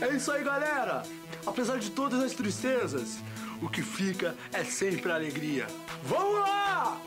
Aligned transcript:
É 0.00 0.08
isso 0.14 0.30
aí, 0.32 0.42
galera! 0.44 1.02
Apesar 1.46 1.78
de 1.78 1.90
todas 1.90 2.22
as 2.22 2.32
tristezas, 2.32 3.18
o 3.62 3.68
que 3.68 3.82
fica 3.82 4.34
é 4.52 4.64
sempre 4.64 5.10
a 5.12 5.14
alegria. 5.14 5.66
Vamos 6.02 6.40
lá! 6.40 7.00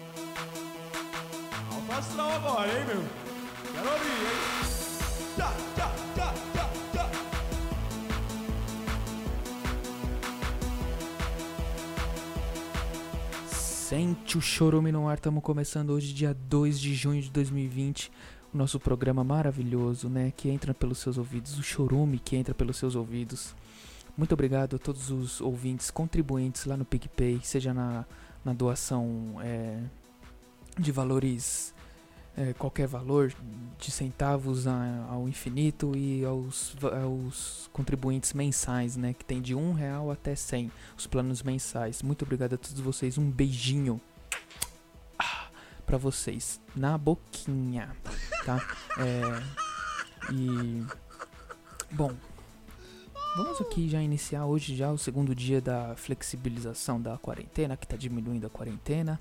Alto 1.72 1.92
astral 1.92 2.32
agora, 2.32 2.68
hein, 2.68 2.86
meu? 2.86 3.04
Quero 3.74 3.92
ouvir, 3.92 4.08
hein? 4.08 4.68
Tchá, 5.36 5.54
tchá, 5.76 5.92
tchá, 6.16 6.34
tchá, 6.54 6.70
tchá. 6.94 7.12
Sente 13.48 14.38
o 14.38 14.42
chorume 14.42 14.92
no 14.92 15.08
ar, 15.08 15.18
estamos 15.18 15.44
começando 15.44 15.92
hoje, 15.92 16.14
dia 16.14 16.34
2 16.34 16.80
de 16.80 16.96
junho 16.96 17.22
de 17.22 17.30
2020. 17.30 18.12
O 18.54 18.58
nosso 18.58 18.80
programa 18.80 19.24
maravilhoso, 19.24 20.10
né? 20.10 20.32
Que 20.36 20.50
entra 20.50 20.74
pelos 20.74 21.00
seus 21.00 21.18
ouvidos, 21.18 21.58
o 21.60 21.64
chorume 21.64 22.18
que 22.20 22.36
entra 22.36 22.54
pelos 22.54 22.78
seus 22.78 22.96
ouvidos. 22.96 23.54
Muito 24.18 24.32
obrigado 24.34 24.78
a 24.78 24.80
todos 24.80 25.12
os 25.12 25.42
ouvintes, 25.42 25.92
contribuintes 25.92 26.66
lá 26.66 26.76
no 26.76 26.84
PicPay, 26.86 27.40
seja 27.44 27.74
na, 27.74 28.04
na 28.44 28.52
doação 28.54 29.36
é, 29.44 29.80
de 30.80 30.92
valores, 30.92 31.72
é, 32.36 32.52
qualquer 32.54 32.88
valor, 32.88 33.32
de 33.78 33.92
centavos 33.92 34.66
a- 34.66 35.06
ao 35.10 35.28
infinito 35.30 35.96
e 35.96 36.26
aos, 36.26 36.76
aos 37.04 37.70
contribuintes 37.72 38.34
mensais, 38.34 38.96
né? 38.98 39.14
Que 39.14 39.24
tem 39.26 39.40
de 39.40 39.54
um 39.54 39.74
real 39.74 40.10
até 40.10 40.34
100, 40.36 40.72
os 40.98 41.06
planos 41.06 41.44
mensais. 41.44 42.02
Muito 42.02 42.24
obrigado 42.24 42.54
a 42.54 42.58
todos 42.58 42.80
vocês, 42.80 43.20
um 43.20 43.30
beijinho 43.30 44.02
pra 45.88 45.98
vocês, 45.98 46.62
na 46.76 46.98
boquinha, 46.98 47.96
tá? 48.46 48.64
É, 49.00 50.32
e... 50.32 50.86
Bom, 51.90 52.12
Vamos 53.38 53.62
aqui 53.62 53.88
já 53.88 54.02
iniciar 54.02 54.48
hoje 54.48 54.76
já 54.76 54.92
o 54.92 54.98
segundo 54.98 55.36
dia 55.36 55.62
da 55.62 55.96
flexibilização 55.96 57.00
da 57.00 57.20
quarentena, 57.20 57.78
que 57.78 57.86
tá 57.86 57.96
diminuindo 57.96 58.48
a 58.48 58.50
quarentena. 58.50 59.20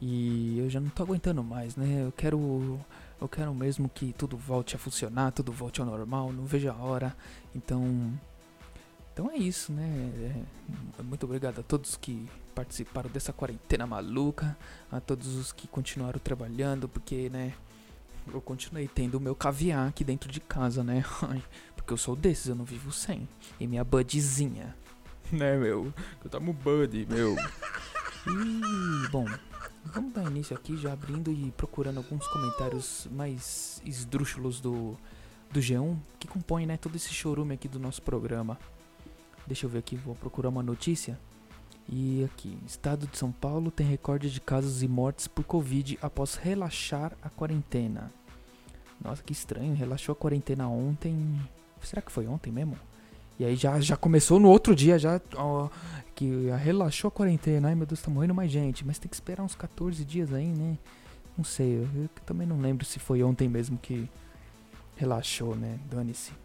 E 0.00 0.60
eu 0.60 0.70
já 0.70 0.78
não 0.78 0.88
tô 0.88 1.02
aguentando 1.02 1.42
mais, 1.42 1.74
né? 1.74 2.04
Eu 2.06 2.12
quero 2.12 2.78
eu 3.20 3.28
quero 3.28 3.52
mesmo 3.52 3.88
que 3.88 4.12
tudo 4.12 4.36
volte 4.36 4.76
a 4.76 4.78
funcionar, 4.78 5.32
tudo 5.32 5.50
volte 5.50 5.80
ao 5.80 5.86
normal, 5.88 6.32
não 6.32 6.44
vejo 6.44 6.70
a 6.70 6.76
hora. 6.76 7.16
Então 7.52 8.12
Então 9.12 9.28
é 9.28 9.36
isso, 9.36 9.72
né? 9.72 10.12
É, 10.96 11.02
muito 11.02 11.26
obrigado 11.26 11.58
a 11.58 11.62
todos 11.64 11.96
que 11.96 12.30
participaram 12.54 13.10
dessa 13.10 13.32
quarentena 13.32 13.86
maluca, 13.86 14.56
a 14.90 15.00
todos 15.00 15.34
os 15.34 15.52
que 15.52 15.66
continuaram 15.66 16.18
trabalhando, 16.18 16.88
porque, 16.88 17.28
né, 17.30 17.54
eu 18.32 18.40
continuei 18.40 18.86
tendo 18.86 19.16
o 19.16 19.20
meu 19.20 19.34
caviar 19.34 19.88
aqui 19.88 20.04
dentro 20.04 20.30
de 20.30 20.40
casa, 20.40 20.84
né? 20.84 21.04
Porque 21.74 21.92
eu 21.92 21.96
sou 21.96 22.14
desses, 22.14 22.46
eu 22.46 22.54
não 22.54 22.64
vivo 22.64 22.92
sem. 22.92 23.28
E 23.58 23.66
minha 23.66 23.82
budzinha. 23.82 24.76
Né, 25.32 25.56
meu? 25.56 25.92
Eu 26.22 26.30
tomo 26.30 26.52
bud, 26.52 27.06
meu. 27.10 27.34
E, 27.34 29.08
bom, 29.08 29.26
vamos 29.84 30.12
dar 30.12 30.24
início 30.30 30.56
aqui 30.56 30.76
já 30.76 30.92
abrindo 30.92 31.32
e 31.32 31.50
procurando 31.52 31.96
alguns 31.96 32.26
comentários 32.28 33.08
mais 33.10 33.82
esdrúxulos 33.84 34.60
do, 34.60 34.96
do 35.50 35.58
G1, 35.58 35.96
que 36.20 36.28
compõem, 36.28 36.66
né, 36.66 36.76
todo 36.76 36.94
esse 36.94 37.12
chorume 37.12 37.54
aqui 37.54 37.66
do 37.66 37.80
nosso 37.80 38.00
programa. 38.02 38.56
Deixa 39.46 39.66
eu 39.66 39.70
ver 39.70 39.80
aqui, 39.80 39.96
vou 39.96 40.14
procurar 40.14 40.50
uma 40.50 40.62
notícia. 40.62 41.18
E 41.88 42.24
aqui, 42.24 42.56
Estado 42.66 43.06
de 43.06 43.18
São 43.18 43.32
Paulo 43.32 43.70
tem 43.70 43.86
recorde 43.86 44.30
de 44.30 44.40
casos 44.40 44.82
e 44.82 44.88
mortes 44.88 45.26
por 45.26 45.44
Covid 45.44 45.98
após 46.00 46.36
relaxar 46.36 47.12
a 47.22 47.28
quarentena. 47.28 48.10
Nossa, 49.02 49.22
que 49.22 49.32
estranho, 49.32 49.74
relaxou 49.74 50.12
a 50.12 50.16
quarentena 50.16 50.68
ontem. 50.68 51.40
Será 51.82 52.00
que 52.00 52.12
foi 52.12 52.26
ontem 52.26 52.52
mesmo? 52.52 52.76
E 53.38 53.44
aí 53.44 53.56
já, 53.56 53.80
já 53.80 53.96
começou 53.96 54.38
no 54.38 54.48
outro 54.48 54.74
dia, 54.74 54.98
já 54.98 55.20
ó, 55.34 55.68
que 56.14 56.48
relaxou 56.62 57.08
a 57.08 57.10
quarentena. 57.10 57.68
Ai 57.68 57.74
meu 57.74 57.86
Deus, 57.86 58.00
tá 58.00 58.10
morrendo 58.10 58.34
mais 58.34 58.50
gente. 58.50 58.86
Mas 58.86 58.98
tem 58.98 59.08
que 59.08 59.16
esperar 59.16 59.42
uns 59.42 59.54
14 59.54 60.04
dias 60.04 60.32
aí, 60.32 60.46
né? 60.46 60.78
Não 61.36 61.44
sei, 61.44 61.78
eu, 61.78 62.02
eu 62.02 62.08
também 62.24 62.46
não 62.46 62.60
lembro 62.60 62.84
se 62.84 62.98
foi 62.98 63.22
ontem 63.22 63.48
mesmo 63.48 63.78
que 63.78 64.08
relaxou, 64.96 65.56
né? 65.56 65.78
Dane-se. 65.90 66.41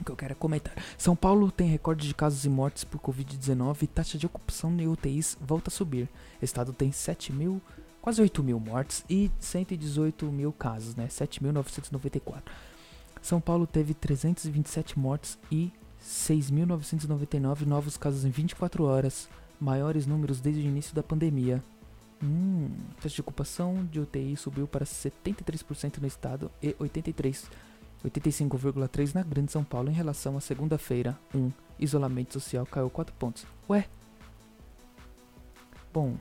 O 0.00 0.04
que 0.04 0.10
eu 0.10 0.16
quero 0.16 0.32
é 0.32 0.34
comentar. 0.34 0.74
São 0.98 1.14
Paulo 1.14 1.50
tem 1.50 1.68
recorde 1.68 2.08
de 2.08 2.14
casos 2.14 2.44
e 2.44 2.48
mortes 2.48 2.84
por 2.84 3.00
Covid-19 3.00 3.82
e 3.82 3.86
taxa 3.86 4.18
de 4.18 4.26
ocupação 4.26 4.72
em 4.78 4.88
UTIs 4.88 5.36
volta 5.40 5.68
a 5.68 5.72
subir. 5.72 6.08
Estado 6.40 6.72
tem 6.72 6.90
7 6.90 7.32
mil, 7.32 7.60
quase 8.00 8.20
8 8.20 8.42
mil 8.42 8.58
mortes 8.58 9.04
e 9.08 9.30
118 9.38 10.26
mil 10.26 10.52
casos, 10.52 10.96
né? 10.96 11.06
7.994. 11.06 12.42
São 13.20 13.40
Paulo 13.40 13.66
teve 13.66 13.94
327 13.94 14.98
mortes 14.98 15.38
e 15.50 15.70
6.999 16.04 17.64
novos 17.64 17.96
casos 17.96 18.24
em 18.24 18.30
24 18.30 18.84
horas, 18.84 19.28
maiores 19.60 20.06
números 20.06 20.40
desde 20.40 20.62
o 20.62 20.64
início 20.64 20.94
da 20.94 21.02
pandemia. 21.02 21.62
Hum, 22.20 22.70
taxa 22.96 23.16
de 23.16 23.20
ocupação 23.20 23.84
de 23.90 24.00
UTI 24.00 24.36
subiu 24.36 24.66
para 24.66 24.84
73% 24.84 25.98
no 25.98 26.06
estado 26.06 26.50
e 26.60 26.74
83 26.78 27.48
85,3 28.04 29.14
na 29.14 29.22
Grande 29.22 29.52
São 29.52 29.62
Paulo 29.64 29.88
em 29.90 29.94
relação 29.94 30.36
à 30.36 30.40
segunda-feira. 30.40 31.18
1. 31.34 31.50
Isolamento 31.78 32.32
social 32.34 32.66
caiu 32.66 32.90
4 32.90 33.14
pontos. 33.18 33.46
Ué? 33.68 33.86
Bom. 35.92 36.16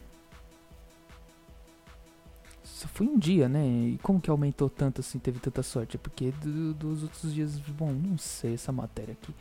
Só 2.63 2.87
foi 2.87 3.07
um 3.07 3.17
dia, 3.17 3.47
né? 3.47 3.65
E 3.65 3.99
como 4.01 4.19
que 4.19 4.29
aumentou 4.29 4.69
tanto 4.69 5.01
assim, 5.01 5.19
teve 5.19 5.39
tanta 5.39 5.61
sorte? 5.63 5.97
É 5.97 5.99
porque 5.99 6.31
do- 6.31 6.73
dos 6.73 7.03
outros 7.03 7.33
dias, 7.33 7.57
bom, 7.59 7.91
não 7.91 8.17
sei 8.17 8.53
essa 8.55 8.71
matéria 8.71 9.13
aqui. 9.13 9.33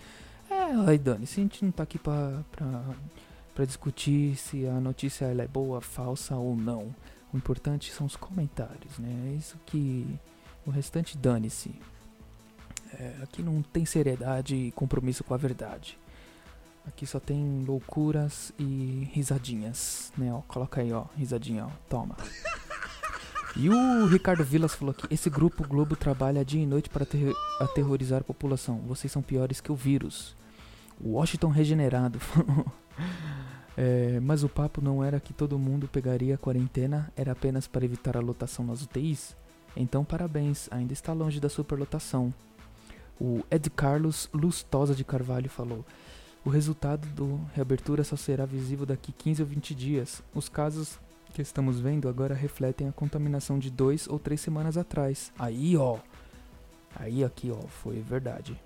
É, 0.50 0.72
ai 0.86 0.98
Dani, 0.98 1.26
se 1.26 1.40
a 1.40 1.42
gente 1.42 1.64
não 1.64 1.72
tá 1.72 1.84
aqui 1.84 1.98
pra, 1.98 2.42
pra, 2.50 2.84
pra 3.54 3.64
discutir 3.64 4.36
se 4.36 4.66
a 4.66 4.80
notícia 4.80 5.26
é 5.26 5.48
boa, 5.48 5.80
falsa 5.80 6.36
ou 6.36 6.56
não. 6.56 6.94
O 7.32 7.36
importante 7.36 7.92
são 7.92 8.06
os 8.06 8.16
comentários, 8.16 8.98
né? 8.98 9.32
É 9.32 9.36
isso 9.36 9.56
que. 9.66 10.06
O 10.66 10.70
restante 10.70 11.16
dane-se. 11.16 11.70
É, 12.98 13.14
aqui 13.22 13.42
não 13.42 13.62
tem 13.62 13.84
seriedade 13.84 14.54
e 14.54 14.72
compromisso 14.72 15.22
com 15.24 15.34
a 15.34 15.36
verdade. 15.36 15.98
Aqui 16.86 17.06
só 17.06 17.20
tem 17.20 17.64
loucuras 17.66 18.52
e 18.58 19.08
risadinhas, 19.12 20.12
né? 20.16 20.32
Ó, 20.32 20.40
coloca 20.42 20.80
aí, 20.80 20.92
ó, 20.92 21.04
risadinha, 21.16 21.66
ó, 21.66 21.70
toma. 21.88 22.16
E 23.56 23.68
o 23.68 24.06
Ricardo 24.06 24.44
Vilas 24.44 24.74
falou 24.74 24.92
aqui: 24.96 25.06
esse 25.12 25.28
grupo 25.28 25.66
Globo 25.66 25.94
trabalha 25.96 26.44
dia 26.44 26.62
e 26.62 26.66
noite 26.66 26.88
para 26.88 27.02
aterro- 27.02 27.34
aterrorizar 27.60 28.20
a 28.20 28.24
população. 28.24 28.78
Vocês 28.86 29.12
são 29.12 29.22
piores 29.22 29.60
que 29.60 29.70
o 29.70 29.74
vírus. 29.76 30.34
Washington 31.00 31.48
regenerado. 31.48 32.18
É, 33.76 34.20
mas 34.20 34.42
o 34.44 34.48
papo 34.48 34.82
não 34.82 35.02
era 35.02 35.18
que 35.18 35.32
todo 35.32 35.58
mundo 35.58 35.88
pegaria 35.88 36.34
a 36.34 36.38
quarentena, 36.38 37.10
era 37.16 37.32
apenas 37.32 37.66
para 37.66 37.82
evitar 37.84 38.14
a 38.14 38.20
lotação 38.20 38.62
nas 38.66 38.82
UTIs? 38.82 39.34
Então, 39.74 40.04
parabéns, 40.04 40.68
ainda 40.70 40.92
está 40.92 41.14
longe 41.14 41.40
da 41.40 41.48
superlotação. 41.48 42.34
O 43.20 43.44
Ed 43.50 43.68
Carlos 43.70 44.30
Lustosa 44.32 44.94
de 44.94 45.04
Carvalho 45.04 45.50
falou: 45.50 45.84
O 46.42 46.48
resultado 46.48 47.06
do 47.08 47.38
reabertura 47.52 48.02
só 48.02 48.16
será 48.16 48.46
visível 48.46 48.86
daqui 48.86 49.12
15 49.12 49.42
ou 49.42 49.48
20 49.48 49.74
dias. 49.74 50.22
Os 50.34 50.48
casos 50.48 50.98
que 51.34 51.42
estamos 51.42 51.78
vendo 51.78 52.08
agora 52.08 52.34
refletem 52.34 52.88
a 52.88 52.92
contaminação 52.92 53.58
de 53.58 53.70
dois 53.70 54.08
ou 54.08 54.18
três 54.18 54.40
semanas 54.40 54.78
atrás. 54.78 55.30
Aí, 55.38 55.76
ó. 55.76 55.98
Aí, 56.96 57.22
aqui, 57.22 57.50
ó, 57.50 57.60
foi 57.68 58.00
verdade. 58.00 58.58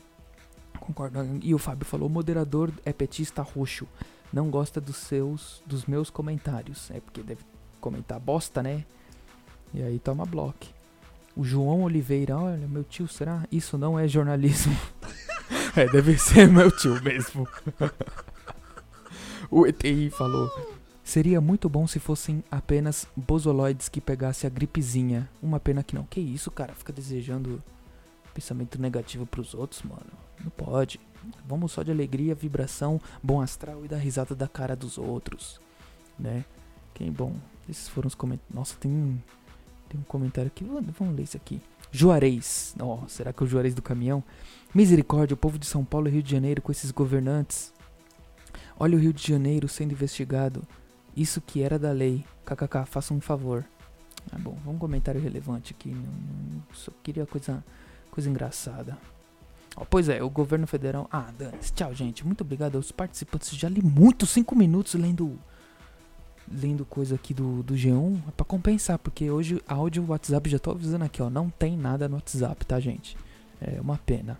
Concordo. 0.79 1.19
E 1.43 1.53
o 1.53 1.59
Fábio 1.59 1.85
falou: 1.85 2.09
o 2.09 2.13
moderador 2.13 2.71
é 2.85 2.93
petista 2.93 3.43
roxo. 3.43 3.89
Não 4.33 4.51
gosta 4.51 4.81
dos 4.81 4.97
seus, 4.97 5.63
dos 5.67 5.85
meus 5.85 6.11
comentários. 6.11 6.91
É 6.93 7.01
porque 7.01 7.23
deve 7.23 7.43
comentar 7.81 8.21
bosta, 8.21 8.63
né? 8.63 8.85
E 9.73 9.83
aí 9.83 9.99
toma 9.99 10.25
bloco. 10.25 10.67
O 11.37 11.43
João 11.43 11.83
Oliveira, 11.83 12.37
olha, 12.37 12.69
meu 12.69 12.85
tio, 12.85 13.09
será? 13.09 13.45
Isso 13.51 13.77
não 13.77 13.99
é 13.99 14.07
jornalismo. 14.07 14.77
é, 15.75 15.87
deve 15.87 16.17
ser 16.17 16.49
meu 16.49 16.71
tio 16.71 17.03
mesmo. 17.03 17.49
o 19.51 19.67
ETI 19.67 20.11
falou: 20.11 20.49
Seria 21.03 21.41
muito 21.41 21.69
bom 21.69 21.87
se 21.87 21.99
fossem 21.99 22.43
apenas 22.51 23.07
bosoloides 23.17 23.89
que 23.89 24.01
pegasse 24.01 24.47
a 24.47 24.51
gripezinha. 24.51 25.29
Uma 25.43 25.59
pena 25.59 25.83
que 25.83 25.95
não. 25.95 26.05
Que 26.05 26.21
isso, 26.21 26.51
cara? 26.51 26.73
Fica 26.73 26.93
desejando 26.93 27.63
pensamento 28.33 28.81
negativo 28.81 29.27
pros 29.27 29.55
outros, 29.55 29.83
mano. 29.83 30.13
Não 30.43 30.51
pode. 30.51 31.01
Vamos 31.47 31.73
só 31.73 31.83
de 31.83 31.91
alegria, 31.91 32.35
vibração, 32.35 33.01
bom 33.23 33.41
astral 33.41 33.85
e 33.85 33.89
dar 33.89 33.97
risada 33.97 34.35
da 34.35 34.47
cara 34.47 34.77
dos 34.77 34.99
outros, 34.99 35.61
né? 36.19 36.45
Quem 36.93 37.11
bom. 37.11 37.35
Esses 37.69 37.89
foram 37.89 38.09
os 38.09 38.15
comentários. 38.15 38.55
Nossa, 38.55 38.77
tem 38.77 39.23
tem 39.95 40.01
um 40.01 40.05
comentário 40.05 40.49
aqui. 40.49 40.65
Vamos 40.65 41.17
ler 41.17 41.23
isso 41.23 41.37
aqui. 41.37 41.61
Juarez. 41.93 42.75
Ó, 42.81 43.07
será 43.07 43.33
que 43.33 43.43
é 43.43 43.47
o 43.47 43.49
Juarez 43.49 43.75
do 43.75 43.83
caminhão? 43.83 44.23
Misericórdia, 44.75 45.35
o 45.35 45.39
povo 45.39 45.59
de 45.59 45.67
São 45.67 45.85
Paulo 45.85 46.09
e 46.09 46.11
Rio 46.11 46.23
de 46.23 46.33
Janeiro 46.33 46.61
com 46.61 46.73
esses 46.73 46.91
governantes. 46.91 47.73
Olha 48.77 48.97
o 48.97 49.01
Rio 49.01 49.13
de 49.13 49.25
Janeiro 49.25 49.69
sendo 49.69 49.93
investigado. 49.93 50.63
Isso 51.17 51.41
que 51.41 51.63
era 51.63 51.79
da 51.79 51.93
lei. 51.93 52.25
KKK, 52.45 52.85
faça 52.87 53.15
um 53.15 53.21
favor. 53.21 53.65
Ah, 54.33 54.39
bom, 54.39 54.59
um 54.67 54.79
comentário 54.79 55.21
relevante 55.21 55.73
aqui. 55.73 55.97
Só 56.73 56.91
queria 57.03 57.25
coisa, 57.25 57.65
coisa 58.11 58.29
engraçada. 58.29 58.99
Ó, 59.77 59.85
Pois 59.85 60.09
é, 60.09 60.21
o 60.23 60.29
governo 60.29 60.67
federal. 60.67 61.09
Ah, 61.13 61.31
dane 61.39 61.59
Tchau, 61.59 61.95
gente. 61.95 62.27
Muito 62.27 62.41
obrigado 62.41 62.75
aos 62.75 62.91
participantes. 62.91 63.51
Já 63.51 63.69
li 63.69 63.81
muito, 63.81 64.27
cinco 64.27 64.57
minutos 64.57 64.95
lendo. 64.95 65.39
Lendo 66.51 66.85
coisa 66.85 67.15
aqui 67.15 67.33
do, 67.33 67.63
do 67.63 67.75
G1. 67.75 68.21
É 68.29 68.31
pra 68.33 68.45
compensar, 68.45 68.99
porque 68.99 69.31
hoje 69.31 69.63
áudio 69.67 70.05
WhatsApp 70.09 70.49
já 70.51 70.59
tô 70.59 70.71
avisando 70.73 71.05
aqui, 71.05 71.23
ó. 71.23 71.31
Não 71.31 71.49
tem 71.51 71.77
nada 71.77 72.09
no 72.09 72.17
WhatsApp, 72.17 72.65
tá, 72.67 72.79
gente? 72.79 73.17
É 73.61 73.81
uma 73.81 73.97
pena. 73.99 74.39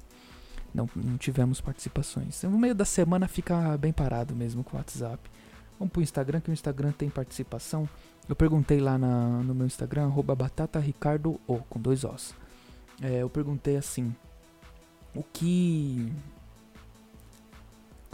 Não, 0.75 0.89
não 0.95 1.17
tivemos 1.17 1.61
participações. 1.61 2.43
No 2.43 2.59
meio 2.59 2.75
da 2.75 2.85
semana 2.85 3.27
fica 3.29 3.77
bem 3.79 3.93
parado 3.93 4.35
mesmo 4.35 4.63
com 4.65 4.77
o 4.77 4.79
WhatsApp. 4.79 5.19
Vamos 5.79 5.93
pro 5.93 6.03
Instagram, 6.03 6.41
que 6.41 6.51
o 6.51 6.53
Instagram 6.53 6.93
tem 6.93 7.09
participação. 7.09 7.89
Eu 8.29 8.35
perguntei 8.37 8.81
lá 8.81 8.99
na- 8.99 9.43
no 9.43 9.55
meu 9.55 9.67
Instagram, 9.67 10.09
batataricardo, 10.35 11.41
com 11.71 11.81
dois 11.81 12.05
Os. 12.05 12.35
É, 13.03 13.23
eu 13.23 13.31
perguntei 13.31 13.77
assim, 13.77 14.15
o 15.15 15.23
que... 15.23 16.13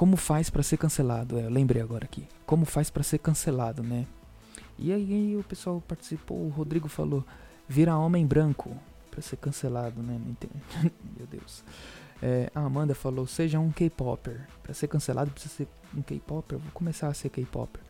Como 0.00 0.16
faz 0.16 0.48
pra 0.48 0.62
ser 0.62 0.78
cancelado? 0.78 1.38
É, 1.38 1.46
lembrei 1.50 1.82
agora 1.82 2.06
aqui. 2.06 2.26
Como 2.46 2.64
faz 2.64 2.88
pra 2.88 3.02
ser 3.02 3.18
cancelado, 3.18 3.82
né? 3.82 4.06
E 4.78 4.90
aí 4.94 5.36
o 5.36 5.44
pessoal 5.44 5.78
participou, 5.86 6.38
o 6.38 6.48
Rodrigo 6.48 6.88
falou, 6.88 7.22
vira 7.68 7.94
homem 7.94 8.26
branco 8.26 8.74
pra 9.10 9.20
ser 9.20 9.36
cancelado, 9.36 10.02
né? 10.02 10.18
Meu 11.18 11.26
Deus. 11.26 11.62
É, 12.22 12.50
a 12.54 12.60
Amanda 12.60 12.94
falou, 12.94 13.26
seja 13.26 13.60
um 13.60 13.70
K-Popper. 13.70 14.48
Pra 14.62 14.72
ser 14.72 14.88
cancelado 14.88 15.32
precisa 15.32 15.54
ser 15.54 15.68
um 15.94 16.00
K-Popper. 16.00 16.56
Vou 16.56 16.72
começar 16.72 17.08
a 17.08 17.12
ser 17.12 17.28
K-Popper. 17.28 17.82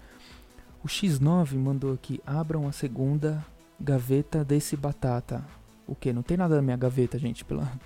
O 0.83 0.89
X9 0.89 1.55
mandou 1.59 1.95
aqui, 1.95 2.21
abram 2.27 2.67
a 2.67 2.73
segunda 2.73 3.47
gaveta 3.81 4.45
desse 4.45 4.77
batata. 4.77 5.47
O 5.87 5.95
que? 5.95 6.13
Não 6.13 6.25
tem 6.25 6.37
nada 6.37 6.57
na 6.57 6.63
minha 6.63 6.77
gaveta, 6.77 7.17
gente. 7.17 7.45
Pela... 7.45 7.71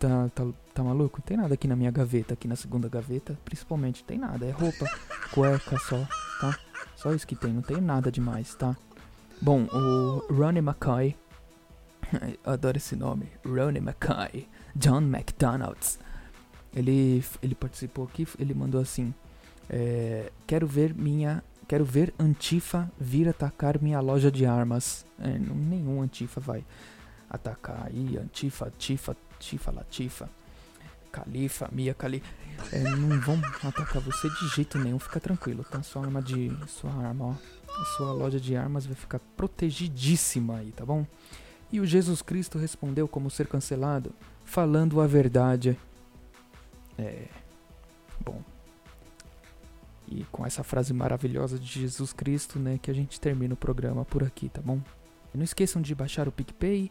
Tá, 0.00 0.30
tá, 0.34 0.46
tá 0.74 0.82
maluco? 0.82 1.18
Não 1.18 1.24
tem 1.26 1.36
nada 1.36 1.54
aqui 1.54 1.68
na 1.68 1.76
minha 1.76 1.90
gaveta, 1.90 2.34
aqui 2.34 2.48
na 2.48 2.56
segunda 2.56 2.88
gaveta. 2.88 3.38
Principalmente, 3.44 4.04
tem 4.04 4.18
nada. 4.18 4.46
É 4.46 4.50
roupa, 4.50 4.86
cueca 5.32 5.78
só, 5.78 6.06
tá? 6.40 6.58
Só 6.96 7.12
isso 7.12 7.26
que 7.26 7.36
tem, 7.36 7.52
não 7.52 7.62
tem 7.62 7.80
nada 7.80 8.10
demais, 8.10 8.54
tá? 8.54 8.76
Bom, 9.40 9.64
o 9.72 10.32
Ronnie 10.32 10.60
McCoy. 10.60 11.16
Adoro 12.44 12.76
esse 12.76 12.94
nome. 12.94 13.28
Ronnie 13.44 13.80
McCoy. 13.80 14.46
John 14.76 15.02
McDonald's. 15.02 15.98
Ele, 16.74 17.24
ele 17.42 17.54
participou 17.54 18.04
aqui, 18.04 18.26
ele 18.38 18.54
mandou 18.54 18.80
assim. 18.80 19.12
é, 19.68 20.30
quero 20.46 20.66
ver 20.66 20.94
minha. 20.94 21.42
Quero 21.66 21.84
ver 21.84 22.12
Antifa 22.18 22.90
vir 22.98 23.28
atacar 23.28 23.80
minha 23.80 24.00
loja 24.00 24.30
de 24.30 24.44
armas. 24.44 25.06
É, 25.18 25.38
nenhum 25.38 26.02
Antifa 26.02 26.40
vai 26.40 26.64
atacar 27.28 27.86
aí. 27.86 28.18
Antifa, 28.18 28.72
Tifa, 28.76 29.16
Tifa, 29.38 29.70
Latifa. 29.70 30.28
Califa, 31.10 31.68
Mia 31.72 31.94
Cali. 31.94 32.22
É, 32.72 32.82
não 32.82 33.20
vão 33.20 33.40
atacar 33.64 34.00
você 34.02 34.28
de 34.28 34.48
jeito 34.54 34.78
nenhum, 34.78 34.98
fica 34.98 35.18
tranquilo, 35.18 35.64
tá? 35.64 35.82
Sua 35.82 36.02
arma 36.04 36.22
de. 36.22 36.50
Sua 36.66 36.92
arma, 36.92 37.26
ó. 37.26 37.34
A 37.80 37.84
sua 37.96 38.12
loja 38.12 38.38
de 38.38 38.56
armas 38.56 38.84
vai 38.84 38.94
ficar 38.94 39.18
protegidíssima 39.36 40.58
aí, 40.58 40.72
tá 40.72 40.84
bom? 40.84 41.06
E 41.72 41.80
o 41.80 41.86
Jesus 41.86 42.20
Cristo 42.20 42.58
respondeu 42.58 43.06
como 43.06 43.30
ser 43.30 43.46
cancelado, 43.46 44.12
falando 44.44 45.00
a 45.00 45.06
verdade. 45.06 45.78
É. 46.98 47.28
Bom. 48.24 48.42
E 50.08 50.24
com 50.32 50.44
essa 50.44 50.64
frase 50.64 50.92
maravilhosa 50.92 51.58
de 51.58 51.80
Jesus 51.80 52.12
Cristo, 52.12 52.58
né, 52.58 52.78
que 52.82 52.90
a 52.90 52.94
gente 52.94 53.20
termina 53.20 53.54
o 53.54 53.56
programa 53.56 54.04
por 54.04 54.24
aqui, 54.24 54.48
tá 54.48 54.60
bom? 54.60 54.80
Não 55.32 55.44
esqueçam 55.44 55.80
de 55.80 55.94
baixar 55.94 56.26
o 56.26 56.32
PicPay, 56.32 56.90